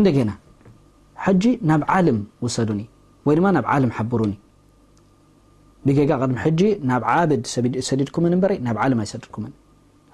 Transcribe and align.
እንدገና 0.00 0.30
حጂ 1.24 1.42
ናብ 1.68 1.82
عልም 1.94 2.18
ውሰዱኒ 2.44 2.80
ወይ 3.26 3.34
ድማ 3.38 3.46
ናብ 3.56 3.66
عለም 3.74 3.90
حብሩኒ 3.98 4.34
ብገق 5.86 6.10
ቅድሚ 6.22 6.36
ሕጂ 6.44 6.60
ናብ 6.90 7.02
ዓብድ 7.12 7.42
ሰዲድኩምን 7.88 8.34
በ 8.42 8.46
ናብ 8.66 8.76
عልም 8.84 8.98
ኣይሰድድኩም 9.04 9.44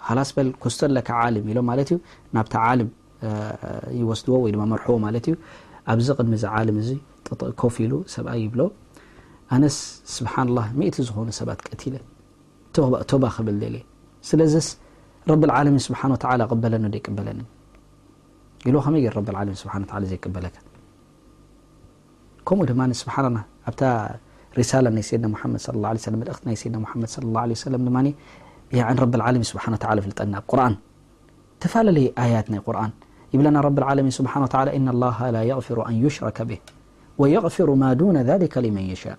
ሃላስ 0.09 0.31
كዝቶ 0.63 0.81
ለካ 0.97 1.09
عልም 1.25 1.45
ኢሎም 1.53 1.67
ማለት 1.71 1.89
እዩ 1.95 1.99
ናብታ 2.37 2.55
عልም 2.69 2.89
ይወስድዎ 4.01 4.37
ወይ 4.45 4.51
ድማ 4.55 4.63
መርሕዎ 4.73 4.97
ማለት 5.07 5.27
እዩ 5.31 5.35
ኣብዚ 5.93 6.09
ቅድሚዚ 6.19 6.43
عልም 6.57 6.77
እዚ 6.83 6.91
ኮፍ 7.63 7.77
ሉ 7.93 7.93
ሰብኣ 8.15 8.33
ይብሎ 8.45 8.61
ኣነስ 9.55 9.77
ስብሓن 10.17 10.47
الله 10.51 10.67
مእቲ 10.79 10.97
ዝኾኑ 11.09 11.29
ሰባት 11.41 11.59
ቀتለ 11.69 11.95
تባ 13.11 13.25
ክብል 13.37 13.57
ደልየ 13.63 13.83
ስለስ 14.29 14.67
ረብالعለሚ 15.31 15.75
ስብሓ 15.87 16.01
ى 16.43 16.47
قበለኒ 16.53 16.85
ዶ 16.95 16.95
ይقበለ 17.01 17.29
لمررب 18.67 19.29
العالمين 19.31 19.55
سبانتلىزبلك 19.63 20.55
كم 22.49 22.59
دما 22.71 22.85
سبحانلبت 23.03 23.83
رسالة 24.59 24.91
نسيدنا 24.99 25.29
محمد 25.35 25.61
صى 25.65 25.71
الله 25.75 25.89
عليهت 25.89 26.09
ن 26.49 26.55
سينا 26.63 26.79
محمد 26.85 27.09
صلى 27.15 27.27
الله 27.29 27.41
عليه 27.47 27.55
وسلم 27.61 27.83
عن 28.89 28.95
رب 29.03 29.15
العالمين 29.19 29.43
سبحانوتعالى 29.53 29.99
لناقرآن 30.21 30.75
تفللي 31.63 32.07
آيات 32.25 32.47
ني 32.53 32.59
قرآن 32.67 32.91
يبلنا 33.35 33.61
رب 33.67 33.79
العالمين 33.83 34.11
سبحانوتعالى 34.21 34.71
إن 34.77 34.87
الله 34.95 35.17
لا 35.35 35.43
يغفر 35.53 35.79
أن 35.89 35.95
يشرك 36.07 36.39
به 36.51 36.59
ويغفر 37.21 37.69
ما 37.83 37.89
دون 38.01 38.17
ذلك 38.31 38.55
لمن 38.65 38.85
يشاء 38.93 39.19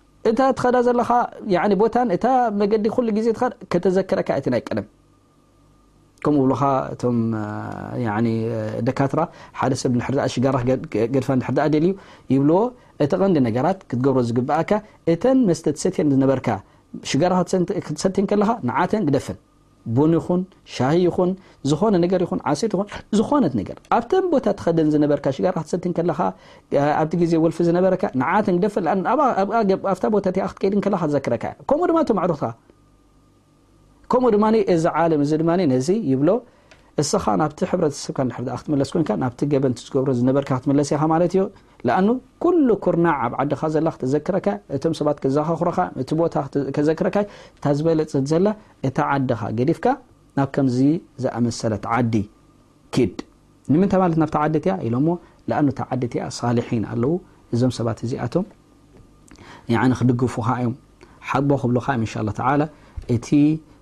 እታ 0.29 0.39
ትኸዳ 0.57 0.75
ዘለኻ 0.87 1.09
ቦታ 1.81 1.95
እታ 2.15 2.25
መገዲ 2.61 2.85
ሉ 3.05 3.07
ግዜ 3.17 3.27
ከተዘክረካ 3.73 4.29
እቲ 4.39 4.47
ናይ 4.53 4.61
ቀደም 4.67 4.85
ከምኡ 6.23 6.39
ብሉኻ 6.45 6.61
እቶም 6.93 7.17
ደካትራ 8.87 9.19
ሓደ 9.59 9.73
ሰብ 9.81 9.93
ር 10.15 10.27
ሽጋራ 10.33 10.57
ገድፋ 11.15 11.27
ሕርኣ 11.47 11.67
ደል 11.75 11.85
ዩ 11.89 11.91
ይብልዎ 12.33 12.59
እቲ 13.05 13.11
ቀንዲ 13.21 13.37
ነገራት 13.47 13.79
ክትገብሮ 13.89 14.23
ዝግብኣካ 14.29 14.71
እተን 15.13 15.39
መስተ 15.49 15.75
ሰትን 15.83 16.09
ዝነበርካ 16.15 16.47
ሽጋራ 17.11 17.33
ክትሰቲን 17.87 18.25
ከለኻ 18.31 18.49
ንዓተን 18.69 19.05
ክደፍን 19.07 19.37
ቡን 19.97 20.11
ይኹን 20.17 20.41
ሻሂ 20.75 20.97
ይኹን 21.07 21.29
ዝኾነ 21.69 21.93
ነገር 22.03 22.19
ይኹን 22.25 22.39
ዓሲት 22.51 22.73
ን 22.81 22.85
ዝኾነት 23.17 23.53
ነገር 23.59 23.77
ኣብተ 23.97 24.11
ቦታ 24.33 24.45
ትኸደን 24.59 24.89
ዝነበርካ 24.93 25.25
ሽጋር 25.37 25.53
ክትሰልቲ 25.57 25.85
ካ 26.19 26.25
ኣብቲ 27.01 27.13
ግዜ 27.21 27.33
ወልፊ 27.43 27.57
ዝነበረካ 27.69 28.03
ትደፈ 28.47 28.75
ቦታ 30.15 30.25
ትቀይድ 30.37 30.75
ዘክረካ 31.15 31.45
ከምኡ 31.71 31.89
ማ 31.97 32.01
ማዕሩት 32.21 32.43
ከምኡ 34.13 34.31
ድማ 34.37 34.45
ዚ 35.29 35.37
ለም 35.49 35.75
ይብ 36.13 36.23
እስኻ 37.01 37.25
ናብቲ 37.41 37.59
ሕብረተሰብካ 37.71 38.17
ንድሕር 38.27 38.57
ክትመለስ 38.61 38.89
ኮይንካ 38.93 39.11
ናብቲ 39.23 39.39
ገበንቲ 39.51 39.79
ዝገብሮ 39.87 40.09
ዝነበርካ 40.19 40.49
ክትመለሰ 40.59 40.89
ኢኻ 40.97 41.03
ማለት 41.13 41.33
ዮ 41.37 41.41
ኣኑ 41.97 42.07
ኩሉ 42.43 42.67
ኩርናዕ 42.85 43.15
ኣብ 43.25 43.33
ዓድኻ 43.41 43.61
ዘላ 43.75 43.87
ክተዘክረካ 43.95 44.47
እቶም 44.75 44.93
ሰባት 44.99 45.17
ክዘኸሮኻቲ 45.23 46.09
ቦታ 46.21 46.35
ዘክረካ 46.89 47.17
እታ 47.57 47.65
ዝበለፅ 47.77 48.13
ዘላ 48.31 48.47
እታ 48.89 48.97
ዓድኻ 49.13 49.41
ገዲፍካ 49.59 49.85
ናብ 50.39 50.49
ከምዚ 50.57 50.77
ዝኣመሰለት 51.25 51.85
ዓዲ 51.95 52.13
ክድ 52.95 53.15
ንምንታይ 53.73 53.99
ማለት 54.03 54.17
ናብ 54.23 54.29
ዓዲ 54.43 54.55
እቲያ 54.61 54.73
ኢሎሞ 54.87 55.07
ኣ 55.59 55.63
እታ 55.73 55.81
ዓዲ 55.93 56.01
እቲያ 56.09 56.21
ሳሊሒን 56.39 56.83
ኣለው 56.91 57.13
እዞም 57.55 57.73
ሰባት 57.79 57.99
እዚኣቶም 58.07 58.45
ክድግፉኻ 59.99 60.47
እዮም 60.61 60.75
ሓቦ 61.29 61.49
ክብሉካ 61.61 61.87
ዮም 61.97 62.05
ን 63.19 63.21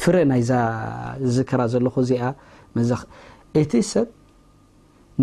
ፍረ 0.00 0.16
ናይዛ 0.30 0.50
ዝከራ 1.36 1.62
ዘለኹ 1.74 1.94
እዚኣ 2.04 2.22
ዛ 2.90 2.98
እቲ 3.60 3.72
ሰብ 3.92 4.08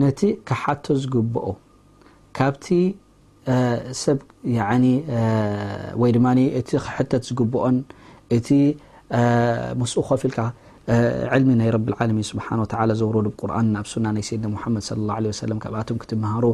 ነቲ 0.01 0.19
ክሓቶ 0.47 0.85
ዝግብኦ 1.03 1.47
ካብቲ 2.37 2.65
ሰብ 4.03 4.19
ወይ 6.01 6.11
ድማ 6.15 6.27
እቲ 6.59 6.69
ክሕተት 6.85 7.23
ዝግብኦን 7.29 7.77
እቲ 8.37 8.47
መስኡ 9.81 9.99
ከፍ 10.07 10.21
ኢልካ 10.29 10.39
ዕልሚ 11.35 11.49
ናይ 11.59 11.69
ረብዓለሚን 11.75 12.25
ስብሓ 12.31 12.45
ወተ 12.63 12.73
ዘውረዶ 12.99 13.27
ቁርንና 13.41 13.75
ኣብ 13.81 13.87
ሱና 13.93 14.05
ናይ 14.15 14.23
ሰይድና 14.29 14.47
ሙሓመድ 14.55 14.83
ص 14.89 14.91
ه 14.93 14.97
ع 15.17 15.35
ሰለ 15.39 15.51
ካብኣቶም 15.63 15.97
ክትምሃሮ 16.03 16.45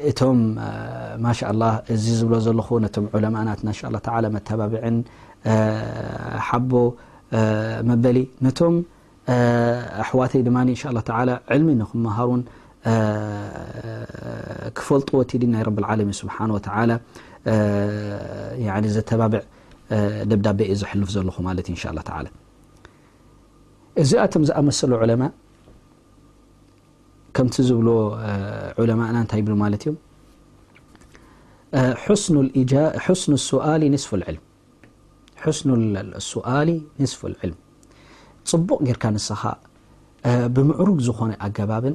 እቶም 0.09 0.39
ማشالله 1.27 1.73
እዚ 1.95 2.05
ዝብሎ 2.19 2.35
ዘለኹ 2.47 2.69
ም 3.05 3.07
علማናት 3.17 3.61
ء 3.65 3.67
ه 4.23 4.35
መተባبع 4.37 4.83
ሓب 6.49 6.71
መበሊ 7.89 8.19
ነቶም 8.45 8.75
ኣحዋتይ 10.03 10.41
ድማ 10.47 10.57
نشء 10.69 10.87
الله 10.91 11.03
ل 11.29 11.31
علሚ 11.53 11.69
نክمሃሩ 11.81 12.29
ክፈلጥዎتድ 14.77 15.43
ናይ 15.53 15.63
رብالعለم 15.69 16.09
نه 16.13 16.99
وى 18.67 18.89
ዘባبع 18.97 19.43
ደብዳቤ 20.31 20.59
የ 20.73 20.75
ዝሕልፍ 20.81 21.09
ዘለኹ 21.15 21.37
ማለት 21.49 21.65
እዩ 21.71 21.75
እንሻ 21.77 21.85
ላ 21.97 22.01
እዚኣቶም 24.03 24.43
ዝኣመሰሉ 24.49 24.91
ዑለማ 25.03 25.23
ከምቲ 27.37 27.55
ዝብሎ 27.69 27.89
ዑለማእና 28.81 29.17
እንታይ 29.25 29.41
ብሉ 29.47 29.55
ማለት 29.65 29.83
እዮ 29.85 29.93
ስኑ 33.23 33.33
ስኣል 33.49 33.83
ንስፉ 33.95 34.11
ዕልም 37.43 37.59
ፅቡቕ 38.51 38.79
ጌርካ 38.89 39.05
ንስኻ 39.17 39.43
ብምዕሩግ 40.55 40.99
ዝኾነ 41.07 41.31
ኣገባብን 41.47 41.95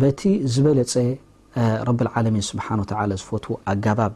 በቲ 0.00 0.20
ዝበለፀ 0.54 0.94
ረብዓለሚን 1.88 2.44
ስብሓን 2.50 2.80
ተ 2.90 2.92
ዝፈትዎ 3.20 3.54
ኣገባብ 3.72 4.12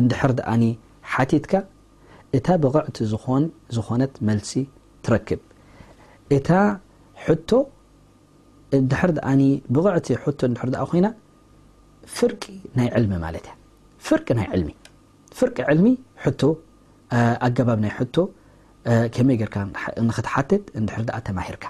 እንድሕር 0.00 0.32
دኣ 0.38 0.48
ሓتትካ 1.12 1.52
እታ 2.36 2.46
ብغዕቲ 2.64 2.96
ዝኾነት 3.78 4.12
መلሲ 4.28 4.52
ትረክብ 5.04 5.40
እ 6.34 6.38
ድር 8.90 9.10
دኣ 9.18 9.26
ብغዕቲ 9.76 10.06
ር 10.18 10.86
ኮይና 10.92 11.06
ፍርቂ 12.16 12.42
ናይ 12.78 12.88
ልሚ 13.04 13.12
ማለት 13.24 13.44
ያ 13.50 13.52
ፍርቂ 14.06 14.26
ናይ 14.38 14.48
ፍርቂ 15.38 15.56
لሚ 15.78 15.86
ح 16.22 16.26
ኣገባብ 17.46 17.78
ናይ 17.84 17.92
ሕ 17.98 18.00
كመይ 19.14 19.36
ርካ 19.48 19.56
ንክትሓትት 20.08 20.62
ድሕር 20.88 21.02
دኣ 21.08 21.16
ተማهርካ 21.28 21.64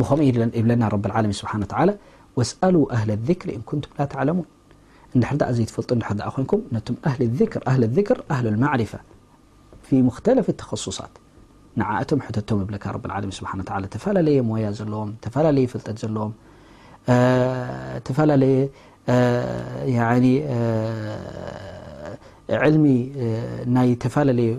ብኸም 0.00 0.20
ብለና 0.60 0.82
رብاعለ 0.94 1.24
ስብሓን 1.40 1.62
ولى 1.78 1.92
وسألوا 2.36 2.92
أهل 2.92 3.10
الذكر 3.10 3.54
ان 3.54 3.60
كنتم 3.66 3.88
لا 3.98 4.04
تعلمون 4.04 4.44
ندحر 5.16 5.36
د 5.36 5.52
زيتفلط 5.52 5.92
نحر 5.92 6.14
د 6.14 6.22
خنكم 6.28 6.60
نتم 6.72 6.94
ر 7.06 7.08
هل 7.66 7.82
الذكر 7.84 8.22
أهل 8.30 8.46
المعرفة 8.46 8.98
في 9.82 10.02
مختلف 10.02 10.48
التخصصات 10.48 11.10
نعتم 11.76 12.20
حتتم 12.20 12.64
بلك 12.64 12.86
رب 12.86 13.06
العالمين 13.06 13.30
سبحان 13.30 13.60
وتعلى 13.60 13.86
تفللي 13.86 14.40
موي 14.40 14.72
زلوم 14.72 15.10
تفللي 15.22 15.66
فلጠت 15.66 15.98
زلوم 15.98 16.32
في 17.06 18.68
علم 22.50 22.86
ي 23.90 23.94
تفللي 23.94 24.58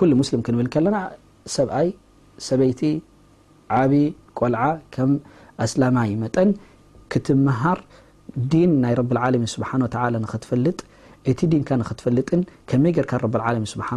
ኩሉ 0.00 0.10
ሙስሊም 0.22 0.40
ክንብል 0.46 0.68
ከለና 0.74 0.96
ሰብኣይ 1.56 1.88
ሰበይቲ 2.46 2.80
ዓብ 3.80 3.92
ቆልዓ 4.38 4.62
ከም 4.94 5.12
ኣስላማይ 5.64 6.10
መጠን 6.22 6.50
ክትምሃር 7.12 7.78
ዲን 8.52 8.70
ናይ 8.82 8.94
ረብዓለሚን 9.00 9.50
ስብሓን 9.56 9.82
ወ 9.86 10.08
ንክትፈልጥ 10.24 10.78
እቲ 11.30 11.38
ዲንካ 11.52 11.68
ንክትፈልጥን 11.82 12.40
ከመይ 12.70 12.92
ገርካ 12.96 13.12
ረብዓለሚን 13.26 13.68
ስብሓ 13.74 13.88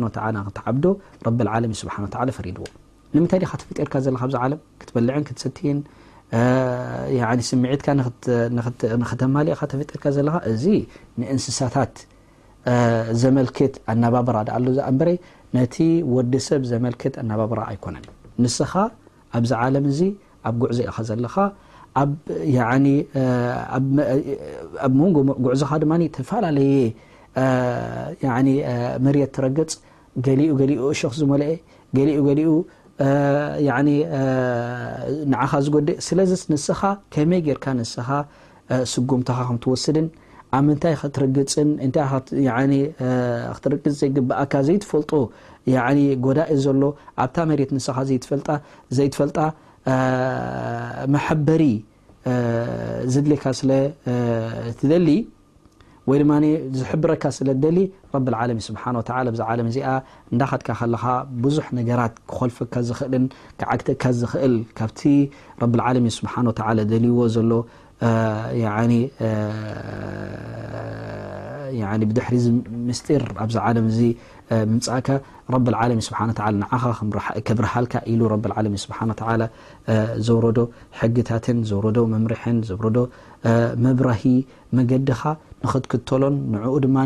ክትዓብዶ 0.49 0.85
ረብዓለሚን 1.27 1.77
ስብሓን 1.81 2.07
ፈሪድዎ 2.37 2.65
ንምንታይ 3.13 3.39
ካ 3.51 3.55
ተፍጢርካ 3.61 3.93
ዘለካ 4.05 4.23
ብዚ 4.29 4.37
ዓለም 4.45 4.59
ክትበልዕን 4.81 5.23
ክትሰቲን 5.27 5.77
ስምዒትካ 7.49 7.87
ክተማሊእ 9.11 9.55
ካ 9.61 9.69
ተፍጢርካ 9.73 10.05
ዘለካ 10.17 10.35
እዚ 10.51 10.65
ንእንስሳታት 11.21 11.95
ዘመልክት 13.21 13.73
ኣናባበርዳ 13.91 14.49
ኣሉ 14.57 14.65
ዛ 14.77 14.85
ንበረይ 14.95 15.15
ነቲ 15.57 15.75
ወዲ 16.15 16.33
ሰብ 16.47 16.61
ዘመልክት 16.71 17.13
ኣናባብራ 17.21 17.59
ኣይኮነን 17.71 18.05
ንስኻ 18.43 18.73
ኣብዚ 19.37 19.51
ዓለም 19.63 19.85
እዚ 19.91 19.99
ኣብ 20.47 20.55
ጉዕዞ 20.61 20.79
ኢኻ 20.89 20.97
ዘለኻ 21.09 21.35
ኣብ 22.01 22.11
ኣብ 24.85 24.93
ሞንጎ 24.99 25.17
ጉዕዞኻ 25.45 25.71
ድማ 25.83 25.93
ተፈላለየ 26.17 26.75
መርት 29.05 29.31
ትረገጽ 29.37 29.73
ገሊኡ 30.27 30.51
ገሊኡ 30.59 30.79
እሾክ 30.93 31.13
ዝሞለአ 31.21 31.49
ገሊኡ 31.97 32.19
ገሊኡ 32.29 32.51
ንዓኻ 35.33 35.51
ዝጎዲእ 35.65 35.97
ስለዚ 36.07 36.31
ንስኻ 36.53 36.79
ከመይ 37.13 37.41
ጌይርካ 37.47 37.65
ንስኻ 37.79 38.07
ስጉምትኻ 38.93 39.37
ከም 39.47 39.57
ትወስድን 39.63 40.07
ኣብ 40.57 40.63
ምንታይ 40.67 40.93
ክትርግፅን 41.01 41.69
ታይ 41.95 42.51
ትርግፅ 43.63 43.85
ዘይግብኣካ 44.01 44.53
ዘይትፈልጡ 44.67 45.11
ጎዳእ 46.25 46.51
ዘሎ 46.65 46.81
ኣብታ 47.23 47.35
መሬት 47.49 47.71
ንስኻ 47.77 47.97
ዘይትፈልጣ 48.97 49.39
መحበሪ 51.15 51.61
ዘድልካ 53.13 53.43
ስለትደሊ 53.59 55.09
ወይ 56.09 56.17
ድማ 56.21 56.33
ዝሕብረካ 56.79 57.23
ስለ 57.37 57.49
ደሊ 57.63 57.79
ረብዓለሚ 58.13 58.59
ስብሓ 58.67 58.83
ወ 58.97 59.31
ብዛ 59.35 59.41
ዓለም 59.53 59.67
እዚኣ 59.71 59.89
እንዳኸድካ 60.33 60.69
ከለካ 60.79 61.03
ብዙሕ 61.43 61.65
ነገራት 61.79 62.13
ክኮልፈካ 62.31 62.73
ዝኽእልን 62.87 63.25
ክዓግተካ 63.59 64.03
ዝኽእል 64.21 64.55
ካብቲ 64.79 65.01
ረብاዓለሚ 65.63 66.05
ስብሓ 66.17 66.33
ወ 66.69 66.87
ደልይዎ 66.93 67.19
ዘሎ 67.35 67.51
بድሕሪ 72.09 72.35
ምስጢር 72.89 73.23
ኣብዚ 73.43 73.55
ዓለም 73.67 73.85
እዚ 73.91 73.99
ምምጻእካ 74.69 75.07
رብالعለሚ 75.55 75.99
ስሓ 76.07 76.17
ንዓኻ 76.29 76.83
ክብርሃልካ 77.47 77.93
ኢሉ 78.11 78.21
رብعለ 78.35 78.65
ስሓ 78.83 78.97
و 79.19 79.31
ዘوረዶ 80.27 80.57
ሕግታትን 80.99 81.57
ዘوረዶ 81.71 81.97
መምርሕን 82.13 82.57
ዘረዶ 82.69 82.97
መብራሂ 83.85 84.23
መገድኻ 84.77 85.21
نኽትክተሎን 85.63 86.35
ንዕኡ 86.53 86.73
ድማ 86.85 86.97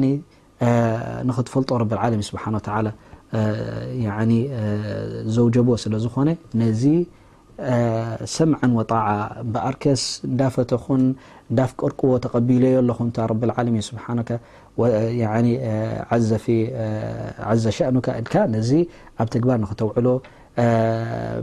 نክትፈልጦ 1.29 1.69
رብاعለሚ 1.83 2.21
ስብሓ 2.29 2.43
ዘውጀቦ 5.35 5.67
ስለ 5.83 5.93
ዝኾነ 6.03 6.29
ሰምዐን 8.35 8.71
ወጣع 8.77 9.03
በኣርከስ 9.53 10.03
ዳፈተኹን 10.39 11.03
ዳፍ 11.57 11.71
ቅርቅዎ 11.81 12.11
ተቀቢሎ 12.25 12.63
ኣለኹ 12.79 12.99
ዘ 17.63 17.67
ሸኑካ 17.77 18.07
ነዚ 18.53 18.71
ኣብ 19.21 19.27
ተግባር 19.35 19.57
ንክተውዕሎ 19.65 20.07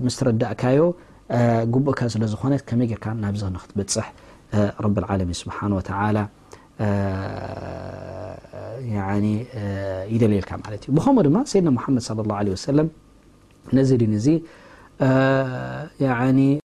ምስረዳእካዮ 0.07 0.81
ጉቡኡካ 1.75 2.00
ስለ 2.14 2.23
ዝኾነ 2.33 2.52
ከመይ 2.71 2.88
ጌርካ 2.93 3.07
ናብዚ 3.25 3.43
ክትበፅሕ 3.62 4.07
ረብዓሚን 4.87 5.37
ስብሓه 5.43 5.62
و 5.79 5.81
ይደልልካ 10.12 10.50
ማለት 10.64 10.83
እዩ 10.85 10.90
ብኸምኡ 10.97 11.23
ድማ 11.26 11.37
ሰይድና 11.52 11.71
ሓመድ 11.85 12.02
ص 12.09 12.11
الله 12.25 12.37
عه 12.40 12.49
وሰም 12.57 12.88
ነዚ 13.76 13.90
ድ 14.02 14.05
يعني 16.00 16.61